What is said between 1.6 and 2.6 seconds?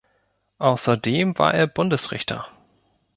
Bundesrichter.